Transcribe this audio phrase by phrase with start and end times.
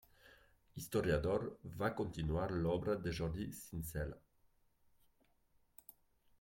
[0.81, 1.43] Historiador,
[1.83, 4.21] va continuar l'obra de Jordi Sincel·le.